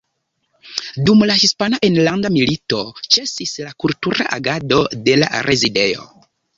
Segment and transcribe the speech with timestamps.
[1.09, 6.15] Dum la Hispana Enlanda Milito ĉesis la kultura agado de la Rezidejo.